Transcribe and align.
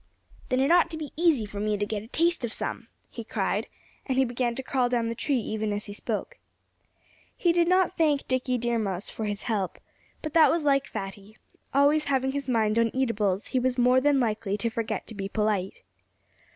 "Then 0.49 0.59
it 0.61 0.71
ought 0.71 0.89
to 0.89 0.97
be 0.97 1.11
easy 1.15 1.45
for 1.45 1.59
me 1.59 1.77
to 1.77 1.85
get 1.85 2.01
a 2.01 2.07
taste 2.07 2.43
of 2.43 2.51
some," 2.51 2.87
he 3.11 3.23
cried. 3.23 3.67
And 4.07 4.17
he 4.17 4.25
began 4.25 4.55
to 4.55 4.63
crawl 4.63 4.89
down 4.89 5.09
the 5.09 5.13
tree 5.13 5.37
even 5.37 5.71
as 5.71 5.85
he 5.85 5.93
spoke. 5.93 6.39
He 7.37 7.53
did 7.53 7.67
not 7.67 7.97
thank 7.99 8.27
Dickie 8.27 8.57
Deer 8.57 8.79
Mouse 8.79 9.11
for 9.11 9.25
his 9.25 9.43
help. 9.43 9.77
But 10.23 10.33
that 10.33 10.49
was 10.49 10.63
like 10.63 10.87
Fatty. 10.87 11.37
Always 11.71 12.05
having 12.05 12.31
his 12.31 12.49
mind 12.49 12.79
on 12.79 12.89
eatables, 12.95 13.49
he 13.49 13.59
was 13.59 13.77
more 13.77 14.01
than 14.01 14.19
likely 14.19 14.57
to 14.57 14.71
forget 14.71 15.05
to 15.05 15.13
be 15.13 15.29
polite. 15.29 15.83